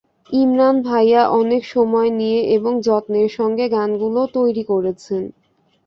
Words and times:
ইমরান 0.33 0.75
ভাইয়া 0.81 1.21
অনেক 1.39 1.63
সময় 1.67 2.09
নিয়ে 2.19 2.39
এবং 2.55 2.73
যত্নের 2.87 3.29
সঙ্গে 3.37 3.65
গানগুলো 3.75 4.21
তৈরি 4.35 4.63
করছেন। 4.71 5.23